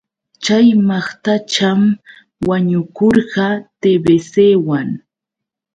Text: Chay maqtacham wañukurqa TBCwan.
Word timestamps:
Chay 0.43 0.67
maqtacham 0.87 1.81
wañukurqa 2.47 3.45
TBCwan. 3.81 4.89